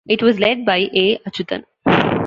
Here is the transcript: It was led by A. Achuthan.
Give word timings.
It 0.07 0.23
was 0.23 0.39
led 0.39 0.65
by 0.65 0.89
A. 0.95 1.19
Achuthan. 1.27 1.63